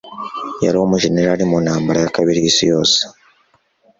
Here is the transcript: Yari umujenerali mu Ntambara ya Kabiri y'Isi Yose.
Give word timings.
Yari 0.63 0.77
umujenerali 0.79 1.43
mu 1.51 1.57
Ntambara 1.65 1.97
ya 2.03 2.13
Kabiri 2.15 2.37
y'Isi 2.43 2.63
Yose. 2.71 2.99